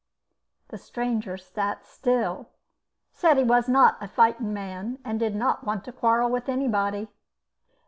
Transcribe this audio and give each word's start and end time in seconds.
The 0.69 0.79
stranger 0.79 1.37
sat 1.37 1.85
still, 1.85 2.49
said 3.11 3.37
he 3.37 3.43
was 3.43 3.69
not 3.69 4.01
a 4.01 4.07
fighting 4.07 4.51
man, 4.51 4.97
and 5.05 5.19
did 5.19 5.35
not 5.35 5.63
want 5.63 5.83
to 5.85 5.91
quarrel 5.91 6.31
with 6.31 6.49
anybody. 6.49 7.07